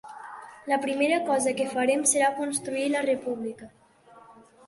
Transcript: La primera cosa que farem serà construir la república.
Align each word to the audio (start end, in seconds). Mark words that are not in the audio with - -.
La 0.69 0.77
primera 0.85 1.19
cosa 1.27 1.53
que 1.59 1.67
farem 1.73 2.01
serà 2.13 2.31
construir 2.41 2.87
la 2.95 3.05
república. 3.11 3.71